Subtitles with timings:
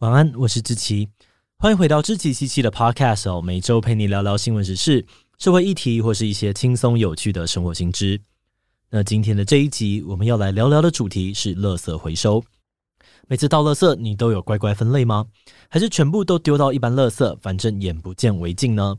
[0.00, 1.08] 晚安，我是志奇，
[1.56, 3.40] 欢迎回到志奇七七的 Podcast 哦。
[3.40, 5.06] 每周陪你聊聊新闻时事、
[5.38, 8.20] 社会议题，或是一些轻松有趣的生活新知。
[8.90, 12.44] 那今天的这一集，我们要来聊聊的主题是垃圾回收。
[13.26, 15.28] 每次倒垃圾，你都有乖乖分类吗？
[15.70, 18.98] 还是全部都丢到一般垃圾，反正眼不见为净呢？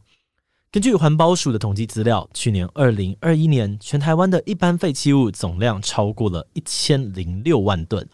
[0.71, 8.09] 根据环保署的统计资料，去年二零二一年，全台湾的一般废弃物总量超过了一千零六万吨。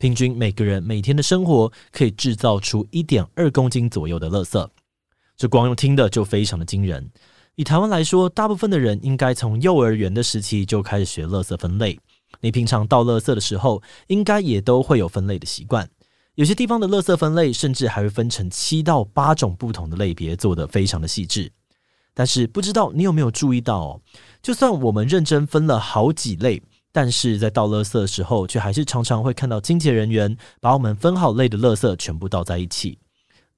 [0.00, 4.66] 平均每个人每天的生活可以制造出一点二公斤左右的垃圾，
[5.36, 7.10] 这光用听的就非常的惊人。
[7.54, 12.00] 以台湾来说，大部分的人应该从幼儿园的时期就开始学垃圾分类。
[12.40, 15.86] 你平常倒垃圾的时候，应该也都会有分类的习惯。
[16.34, 21.52] 有些地方的垃圾分类甚至还会分成七到八种不同的类别，做得非常的细致。
[22.14, 24.00] 但是不知道你有没有注意到哦，
[24.40, 26.62] 就算我们认真分了好几类。
[26.92, 32.98] 但是在倒垃圾的时候，却还是常常会看到清洁人员把我们分好类的垃圾全部倒在一起。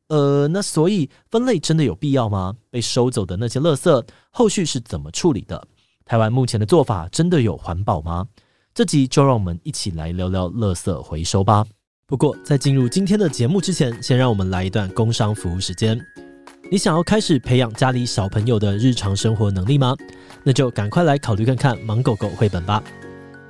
[0.08, 2.54] 呃，那所以分类真的有必要吗？
[2.70, 5.66] 被收走的那些垃圾后续是怎么处理的？
[6.04, 8.26] 台湾目前的做法真的有环保吗？
[8.74, 11.64] 这集就让我们一起来聊聊垃圾回收吧。
[12.06, 15.98] 不过在进入今天的节目之前，先让我们来一段工商服务时间。
[16.70, 19.96] 你想要开始培养家里小朋友的日常生活能力吗？
[20.44, 22.82] 那就赶快来考虑看看《盲狗狗》绘本吧。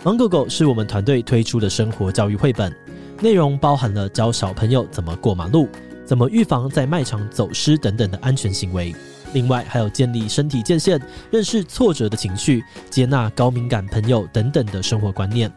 [0.04, 2.74] 芒狗狗是我们团队推出的生活教育绘本，
[3.20, 5.68] 内容包含了教小朋友怎么过马路、
[6.04, 8.92] 怎么预防在卖场走失等等的安全行为。
[9.32, 11.00] 另外，还有建立身体界限、
[11.30, 15.50] 认识挫折的情绪、接纳高敏感朋友等等的生活观念。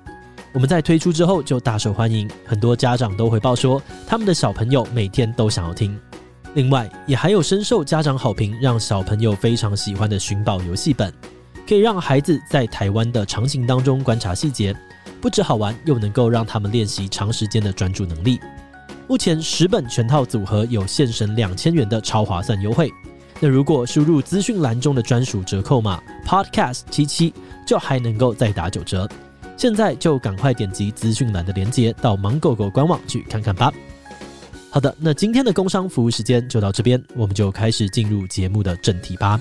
[0.54, 6.00] 我们在推出之后就大受欢迎，很多家长都回报说，他们的小朋友每天都想要听。
[6.54, 11.12] 另外，也还有深受家长好评，让小朋友非常喜欢的寻宝游戏本。
[11.68, 14.76] 可以让孩子在台湾的场景当中观察细节，
[15.20, 18.40] 不止好玩，又能够让他们练习长时间的专注能力。
[19.08, 22.92] 目前十本全套组合有现省两千元的超划算优惠，
[23.40, 27.34] 那如果输入资讯栏中的专属折扣码 Podcast 七七，
[27.66, 29.10] 就还能够再打九折。
[29.58, 33.72] 现在就赶快点击资讯栏的链接到芒狗狗官网去看看吧。
[34.70, 39.40] 好的，那今天的工商服务时间就到这边，我们就开始进入节目的正题吧。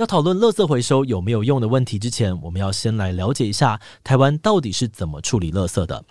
[0.00, 6.02] 要讨论垃圾回收有没有用的问题之前，我们要先来了解一下台湾到底是怎么处理垃圾的。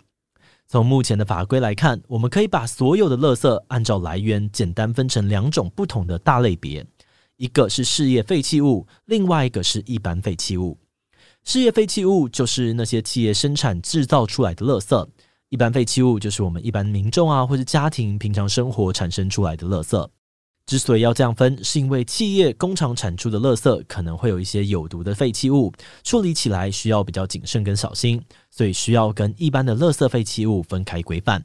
[0.67, 6.85] 从目前的法规来看，我们可以把所有的垃圾按照来源简单分成两种不同的大类别，
[7.37, 10.77] 一个是事业废弃物，另外一个是一般废弃物。
[11.43, 15.07] 事业废弃物就是那些企业生产制造出来的垃圾，
[15.49, 20.07] 一般废弃物就是我们一般民众啊或者家庭平常生活产生出来的垃圾。
[20.69, 31.43] 之所以要这样分，是因为企业工厂产出的垃圾可能会有一些有毒的废弃物，处理起来需要比较谨慎跟小心，所以需要跟一般的垃圾废弃物分开规范。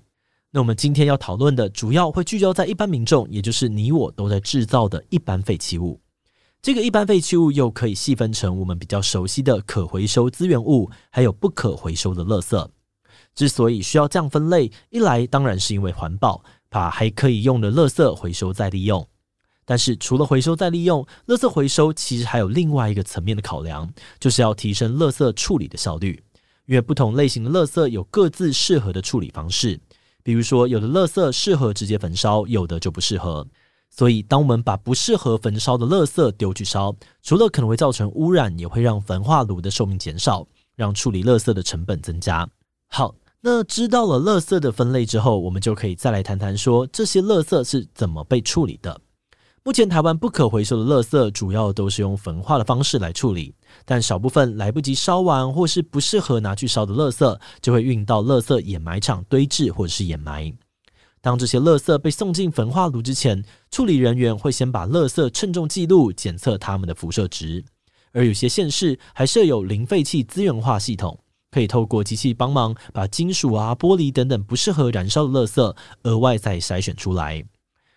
[0.50, 5.98] 那我们今天要讨论的主要会聚焦在一般民众，也就是你我都在制造的一般废弃物。
[6.60, 12.68] 这个一般废弃物又可以细分成我们比较熟悉的可回收资源物，还有不可回收的垃圾。
[13.34, 19.08] 之所以需要这样分类，一来当然是因为环保，把还可以用的垃圾回收再利用。
[19.64, 26.22] 但是除了回收再利用，垃圾回收其实还有另外一个层面的考量，就是要提升垃圾处理的效率。
[26.66, 29.78] 因为不同类型的垃圾有各自适合的处理方式，
[30.22, 33.47] 比如说有的垃圾适合直接焚烧，有的就不适合。
[33.91, 42.48] 所以当我们把不适合焚烧的垃圾丢去烧，除了可能会造成污染，也会让焚化炉的寿命减少，让处理垃圾的成本增加。
[42.88, 49.00] 好，那知道了垃圾的分类之后，我们就可以再来谈谈说这些垃圾是怎么被处理的。
[49.66, 53.54] 目前台湾不可回收的垃圾主要都是用焚化的方式来处理，
[53.86, 60.52] 但少部分来不及烧完或是不适合拿去烧的垃圾，就会运到垃圾掩埋场堆置或者是掩埋。
[61.22, 67.64] 当这些垃圾被送进焚化炉之前，处理人员会先把垃圾称重记录，检测它们的辐射值。
[68.12, 71.19] 而有些县市还设有零废弃资源化系统，
[71.50, 77.43] 可以透过机器帮忙把金属啊、玻璃等等不适合燃烧的垃圾额外再筛选出来。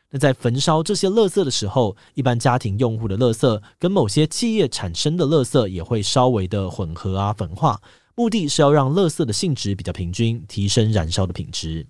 [0.09, 7.79] 那在焚烧这些垃圾的时候，一般家庭用户的垃圾跟某些企业产生的垃圾也会稍微的混合啊焚化，
[8.15, 11.85] 目的是要让垃圾的性质比较平均，提升燃烧的品质。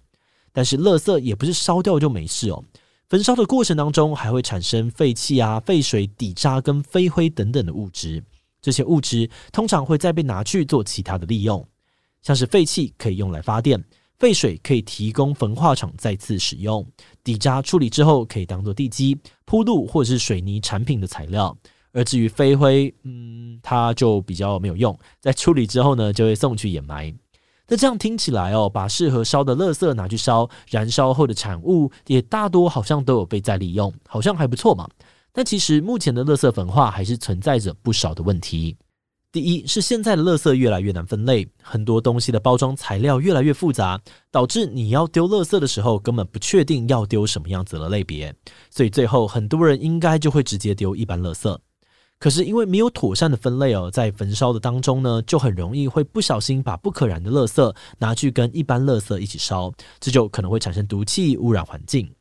[0.52, 2.64] 但是垃圾也不是烧掉就没事哦，
[3.08, 8.24] 焚烧的过程当中还会产生废气啊、废水、底渣跟飞灰等等的物质，
[8.60, 11.64] 这些物质通常会再被拿去做其他的利用，
[12.24, 13.84] 像是废气可以用来发电。
[14.18, 16.84] 废水可以提供焚化厂再次使用，
[17.28, 21.54] 底渣处理之后可以当做地基、铺路或者是水泥产品的材料，
[21.92, 27.14] 而至于飞灰，嗯，它就比较没有用，在处理之后呢，就会送去掩埋。
[27.68, 34.88] 那这样听起来哦，把适合烧的垃圾拿去烧，燃烧后的产物也大多好像都有被再利用，好像还不错嘛。
[35.34, 38.78] 但其实目前的垃圾焚化还是存在着不少的问题。
[39.38, 44.02] 第一是现在的垃圾越来越难分类，很多东西的包装材料越来越复杂，
[44.32, 48.34] 导致你要丢垃圾的时候根本不确定要丢什么样子的类别，
[48.72, 51.56] 所以最后很多人应该就会直接丢一般垃圾。
[52.18, 62.12] 可是因为没有妥善的分类哦，在焚烧的当中呢，就很容易会不小心把不可燃的垃圾拿去跟一般垃圾一起烧，这就可能会产生毒气，污染环境。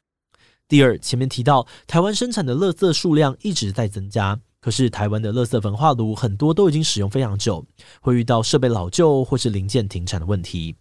[0.68, 7.64] 第二，前面提到台湾生产的垃圾数量一直在增加，可是台湾的垃圾焚化炉很多都已经使用非常久，
[8.00, 10.74] 会遇到设备老旧或是零件停产的问题。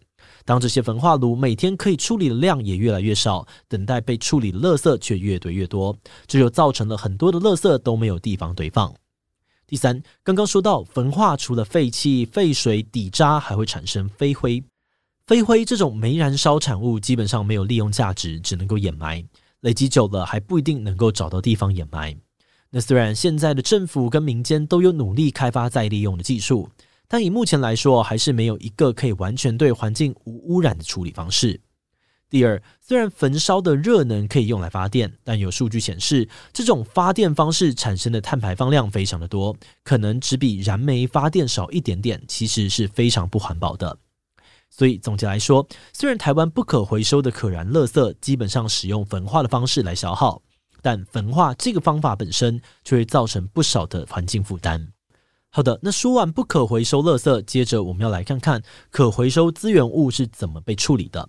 [0.43, 5.95] 当这些焚化炉每天可以处理的量也越来越少，等待被处理的垃圾却越堆越多，
[6.25, 8.93] 这就造成了很多的垃圾都没有地方堆放。
[9.67, 14.63] 第三，刚刚说到焚化除了废气、废水、底渣，还会产生飞灰。
[15.25, 19.23] 飞灰这种没燃烧产物，基本上没有利用价值，只能够掩埋。
[19.61, 22.15] 累积久了，还不一定能够找到地方掩埋。
[22.75, 26.69] 那虽然现在的政府跟民间都有努力开发再利用的技术，
[27.07, 31.61] 但以目前来说，还是没有一个可以完全对环境无污染的处理方式。
[32.29, 39.55] 第二，虽然焚烧的热能可以用来发电，但有数据显示，这种发电方式产生的碳排放量非常的多，
[39.85, 43.97] 可能只比燃煤发电少一点点，其实是非常不环保的。
[44.69, 50.41] 所以总结来说，虽然台湾不可回收的可燃垃圾基本上使用焚化的方式来消耗，
[50.85, 54.87] 但焚化这个方法本身却会造成不少的环境负担。
[55.49, 58.61] 好的，那说完不可回收垃圾，接着我们要来看看
[58.91, 61.27] 可回收资源物是怎么被处理的。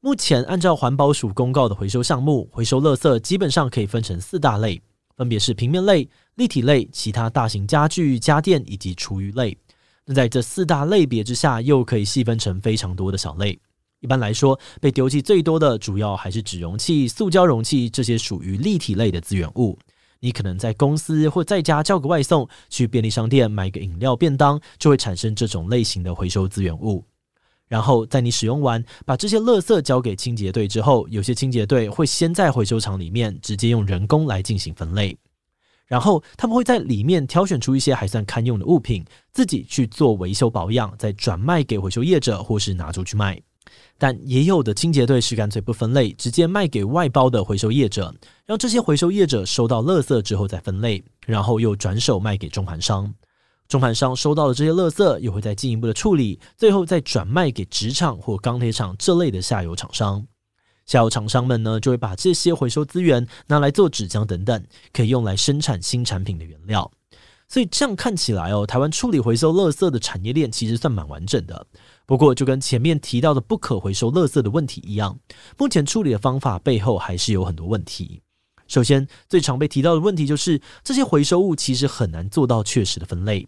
[0.00, 4.82] 目前按照环保署公告的回收项目，回收垃圾基本上可以分成四大类，
[5.16, 9.56] 分别是平面类、立体类、其他大型家具、家电以及厨余类。
[10.04, 13.56] 那在这四大类别之下，又可以细分成非常多的小类。
[14.00, 19.78] 一般来说，被丢弃最多的主要还是纸容器、塑胶容器这些属于立体类的资源物。
[20.20, 27.04] 你可能在公司或在家叫个外送，去便利商店买个饮料便当，就会产生这种类型的回收资源物。
[27.68, 35.16] 然后在你使用完，把这些垃圾交给清洁队之后，有些清洁队会先在回收厂里面直接用人工来进行分类，
[35.86, 43.40] 然后他们会在里面挑选出一些还算堪用的物品，自己去做维修保养，再转卖给回收业者或是拿出去卖。
[43.98, 48.14] 但也有的清洁队是干脆不分类，直接卖给外包的回收业者，
[48.46, 53.12] 让这些回收业者收到垃圾之后再分类，然后又转手卖给中盘商。
[53.68, 60.26] 中盘商收到的这些垃圾，又会再进一步的处理，最后再转卖给纸厂或钢铁厂这类的下游厂商。
[60.86, 66.90] 下游厂商们呢，就会把这些回收资源拿来做纸浆等等，可以用来生产新产品的原料。
[67.50, 71.66] 所以这样看起来哦，台湾处理回收垃圾的产业链其实算蛮完整的。
[72.06, 75.18] 不过，就跟前面提到的不可回收垃圾的问题一样，
[75.58, 78.22] 目前处理的方法背后还是有很多问题。
[78.68, 83.44] 首先，最常被提到的问题就是，这些回收物其实很难做到确实的分类。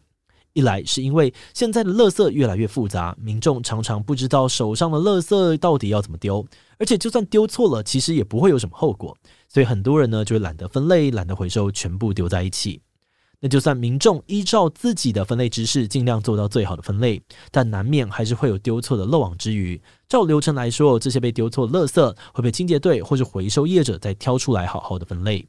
[0.52, 6.44] 一来是因为现在的垃圾越来越复杂，民众常常不知道手上的垃圾到底要怎么丢，
[6.76, 9.16] 而且就算丢错了，其实也不会有什么后果，
[9.48, 12.82] 所以很多人呢就懒得分类，懒得回收，全部丢在一起。
[13.44, 17.20] 那就算民众依照自己的分类知识，尽量做到最好的分类，
[17.50, 19.82] 但难免还是会有丢错的漏网之鱼。
[20.08, 25.44] 照流程来说，这些被丢错的垃圾会被清洁队或是回收业者再挑出来，好好的分类。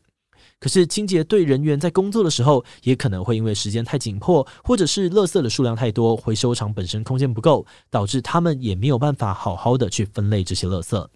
[0.59, 11.07] 可是清洁队人员在工作的时候，也可能会因为时间太紧迫，或者是垃圾的数量太多，回收厂本身空间不够，导致他们也没有办法好好的去分类这些垃圾。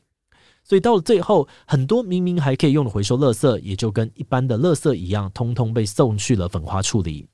[0.68, 7.28] 所以到了最后，很多明明还可以用的回收垃圾，也就跟一般的垃圾一样，通通被送去了焚化处理。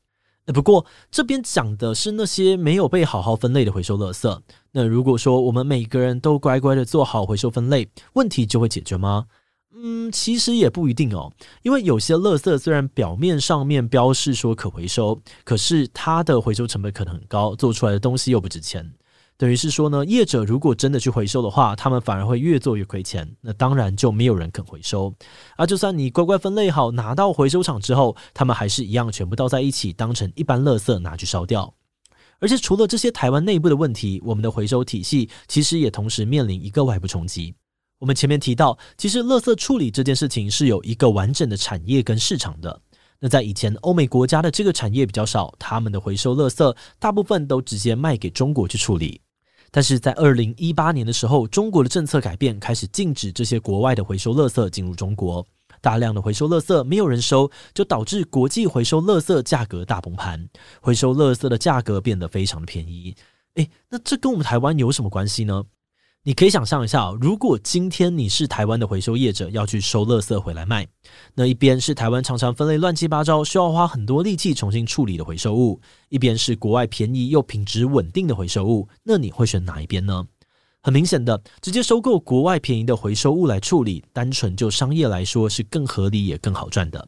[0.53, 4.39] 不过这边讲的是那些没有被好好分类的回收垃圾。
[4.71, 9.25] 那如果说我们每个人都乖乖的做好回收分类，问题就会解决吗？
[9.75, 11.31] 嗯，其实也不一定哦，
[11.63, 18.93] 因为有些垃圾虽然表面上面标示说可回收，可是它的回收成本可能很高，做出来的东西又不值钱。
[19.35, 25.13] 等于是说呢，业者如果真的去回收的话，他们反而会越做越亏钱，那当然就没有人肯回收。
[25.57, 31.73] 而就算你乖乖分类好，拿到回收厂之后，他们还是一样全部倒在一起，当成一般垃圾拿去烧掉。
[32.39, 37.55] 而且除了这些台湾内部的问题，我们的回收体系其实也同时面临一个外部冲击。
[37.99, 42.81] 我们前面提到，其实垃圾处理这件事情是有一个完整的产业跟市场的。
[43.19, 49.21] 那在以前欧美国家的这个产业比较少，他们的回收垃圾大部分都直接卖给中国去处理。
[49.75, 55.43] 但是在二零一八年的时候，中国的政策改变，开始禁止这些国外的回收垃圾进入中国。
[55.81, 60.47] 大量的回收垃圾没有人收，就导致国际回收垃圾价格大崩盘，
[60.79, 63.15] 回收垃圾的价格变得非常便宜。
[63.55, 65.63] 诶，那这跟我们台湾有什么关系呢？
[66.25, 70.87] 你可以想象一下，如果今天你是台湾的回收业者，要去收垃圾回来卖，
[71.35, 80.25] 那一边是台湾常常分类乱七八糟，需要花很多力气重新处理的回收物，一边是国外便宜又品质稳定的回收物，那你会选哪一边呢？
[80.81, 87.05] 很明显的，直接收购国外便宜的回收物来处理，单纯就商业来说是更合理也更好赚的。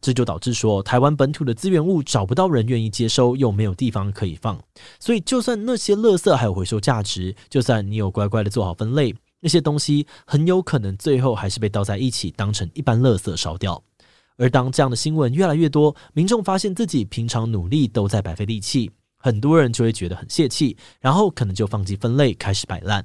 [0.00, 4.60] 这就导致说，台湾本土的资源物找不到人愿意接收，又没有地方可以放，
[4.98, 13.82] 所以就算那些垃圾还有回收价值，就算你有乖乖的做好分类，那些东西很有可能最后还是被倒在一起，当成一般垃圾烧掉。
[14.38, 23.04] 而当这样的新闻越来越多，民众发现自己平常努力都在白费力气，很多人就会觉得很泄气，然后可能就放弃分类，开始摆烂。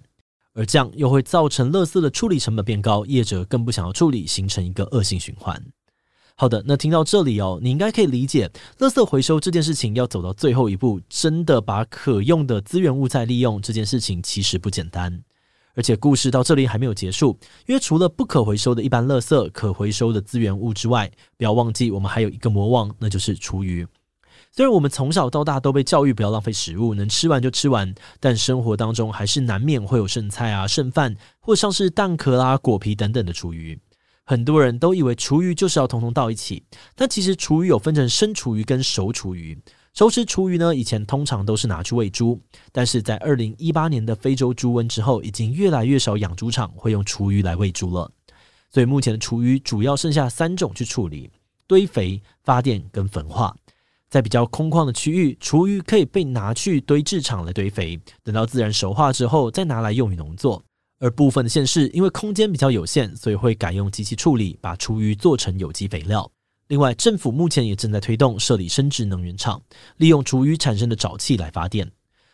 [0.54, 5.64] 而这样又会造成垃圾的处理成本变高，业者更不想要处理，形成一个恶性循环。
[6.36, 15.22] 好的，那听到这里哦，你应该可以理解，垃圾回收这件事情要走到最后一步，真的把可用的资源物再利用这件事情其实不简单。
[15.74, 23.88] 而且故事到这里还没有结束，因为除了不可回收的一般垃圾、可回收的资源物之外，不要忘记我们还有一个魔王，那就是厨余。
[24.52, 33.80] 虽然我们从小到大都被教育不要浪费食物，能吃完就吃完，但生活当中还是难免会有剩菜啊、剩饭，或像是蛋壳啦、果皮等等的厨余。
[34.32, 36.64] 很多人都以为厨余就是要统统倒一起，
[36.96, 39.62] 但其实厨余有分成生厨余跟熟厨余。
[39.94, 42.40] 熟食厨余呢，以前通常都是拿去喂猪，
[42.72, 48.10] 但是在二零一八年的非洲猪瘟之后，已经越来越少养猪场会用厨余来喂猪了。
[48.70, 51.30] 所以目前的厨余主要剩下三种去处理：
[51.68, 53.54] 堆肥、发电跟焚化。
[54.08, 60.64] 在比较空旷的区域，厨余可以被拿去堆置场来堆肥，等到自然熟化之后再拿来用于农作。
[61.02, 66.32] 而部分的县市因为空间比较有限，所以会改用机器处理，把厨余做成有机肥料。
[66.68, 69.62] 另外，政府目前也正在推动设立生质能源厂，
[69.98, 71.92] 利用厨余产生的沼气来发电。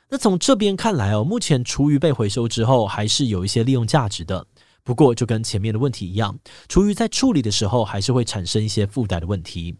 [0.09, 4.45] 那从这边看来哦，目前厨余被回收之后还是有一些利用价值的。
[4.83, 9.75] 不过，就跟前面的问题一样，厨余在处理的时候还是会产生一些附带的问题。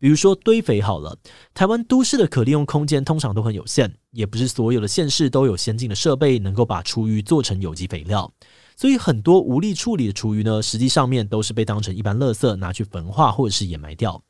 [0.00, 1.18] 比如说堆肥好了，
[1.52, 8.32] 台湾都市的可利用空间通常都很有限，也不是所有的县市都有先进的设备能够把厨余做成有机肥料，
[8.76, 14.22] 所以很多无力处理的厨余呢，实际上面都是被当成一般垃圾拿去焚化或者是掩埋掉。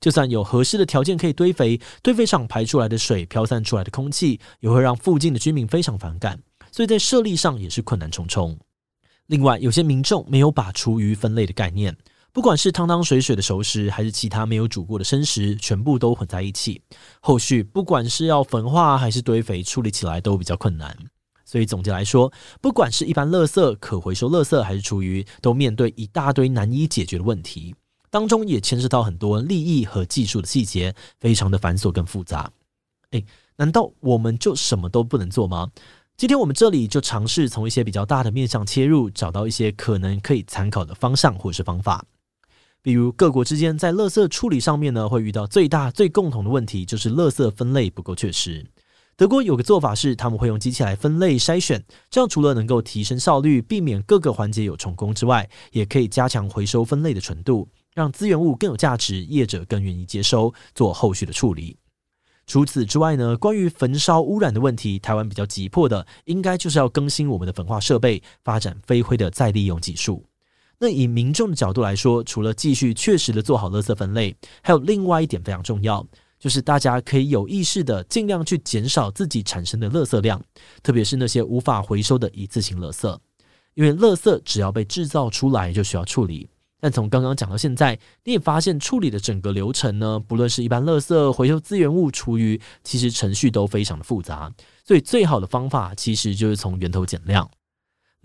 [0.00, 6.40] 就算有合适的条件可以堆肥，堆肥厂排出来的水、飘散出来的空气，也会让附近的居民非常反感，
[6.70, 8.58] 所以在设立上也是困难重重。
[9.26, 11.96] 另外，有些民众没有把厨余分类的概念。
[12.36, 16.82] 不管是汤汤水水的熟食，还是其他没有煮过的生食，全部都混在一起。
[17.20, 20.94] 后续不管是要焚化还是堆肥，处理起来都比较困难。
[21.46, 27.74] 所以总结来说，不管是一般垃圾、可回收垃圾还是厨余，都面对一大堆难以解决的问题，
[28.10, 32.52] 当中也牵涉到很多利益和技术的细节，非常的繁琐跟复杂。
[33.12, 33.24] 诶，
[33.56, 35.70] 难道我们就什么都不能做吗？
[36.18, 42.04] 今天我们这里就尝试从一些比较大的面向切入，找到一些可能可以参考的方向或是方法。
[42.86, 48.64] 比如各国之间在垃圾处理上面呢，会遇到最大最共同的问题，就是垃圾分类不够确实。
[49.16, 61.76] 德国有个做法是，他们会用机器来分类筛选，这样除了能够提升效率，避免各个环节有重工之外，也可以加强回收分类的纯度，让资源物更有价值，业者更愿意接收，做后续的处理。
[62.46, 70.24] 除此之外呢，关于焚烧污染的问题，台湾比较急迫的，应该就是要更新我们的焚化设备，发展飞灰的再利用技术。
[70.78, 76.06] 那以民众的角度来说，除了继续确实的做好垃圾分类，还有另外一点非常重要，
[76.38, 80.42] 就是大家可以有意识的尽量去减少自己产生的垃圾量，
[80.82, 83.18] 特别是那些无法回收的一次性垃圾，
[83.74, 86.48] 因为垃圾只要被制造出来就需要处理。
[86.78, 94.52] 但从刚刚讲到现在，你也发现处理的整个流程呢，不论是一般垃圾、回收资源物、厨余，其实程序都非常的复杂，
[94.84, 97.50] 所以最好的方法其实就是从源头减量。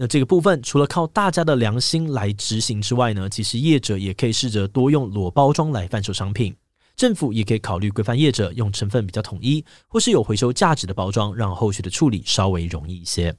[0.01, 6.55] 那这个部分除了靠大家的良心来执行之外呢，其实业者也可以试着多用裸包装来贩售商品，
[6.95, 13.31] 政府也可以考虑规范业者用成分比较统一或是有回收价值的包装，让后续的处理稍微容易一些。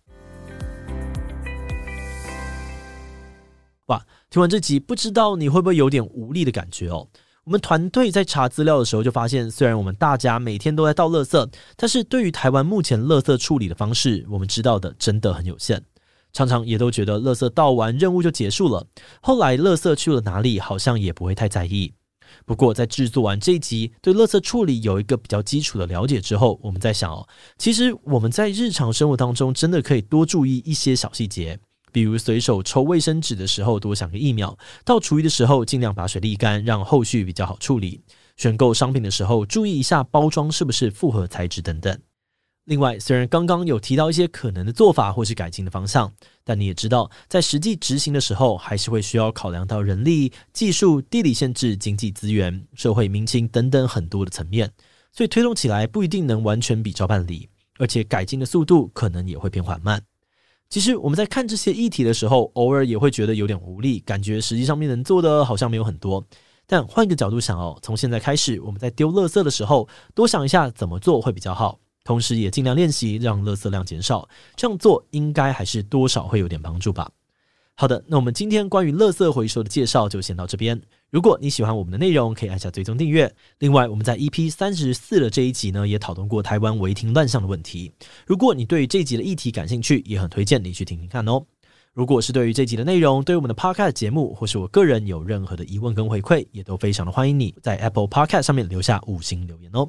[3.86, 4.00] 哇，
[4.30, 7.08] 听完这集，不知道你会不会有点无力的感觉哦？
[7.42, 15.82] 我们团队在查资料的时候就发现，虽然我们大家每天都在倒垃圾，但是对于台湾目前垃圾处理的方式，我们知道的真的很有限。
[16.32, 18.86] 常常也都觉得垃圾倒完任务就结束了，
[19.20, 21.92] 后来垃圾去了哪里，好像也不会太在意。
[22.46, 31.58] 不过在制作完这一集，对垃圾处理有一个比较基础的了解之后，我们在想哦，其实我们在日常生活当中真的可以多注意一些小细节，
[31.92, 38.00] 比如随手抽卫生纸的时候多想个一秒，倒厨余的时候尽量把水沥干，让后续比较好处理。
[38.38, 42.00] 选购商品的时候注意一下包装是不是复合材质等等。
[42.64, 46.12] 另外，虽然刚刚有提到一些可能的做法或是改进的方向，
[46.44, 54.70] 但你也知道，在实际执行的时候，还是会需要考量到人力、技术、地理限制、经济资源、社会民情等等很多的层面，
[55.10, 60.00] 所以推动起来不一定能完全比照办理，而且改进的速度可能也会偏缓慢。
[60.70, 66.24] 其实我们在看这些议题的时候，偶尔也会觉得有点无力，感觉实际上面能做的好像没有很多。
[66.64, 71.80] 但换个角度想哦，从现在开始，我们在丢垃圾的时候，多想一下怎么做会比较好。
[72.04, 77.10] 同时，也尽量练习让垃圾量减少，这样做应该还是多少会有点帮助吧。
[77.74, 80.80] 好的，那我们今天关于垃圾回收的介绍就先到这边。
[81.10, 83.34] 如果你喜欢我们的内容，可以按下追踪订阅。
[83.60, 87.90] 另外，我们在 EP 三十四的这一集呢，也讨论过台湾违停乱象的问题。
[88.26, 91.42] 如果你对于这集的议题感兴趣，也很推荐你去听听看哦。
[91.94, 99.88] 如果是对于这集的内容，对于我们的 Podcast 节目，或是我个人有任何的疑问跟回馈，也都非常的欢迎你在 Apple Podcast 上面留下五星留言哦。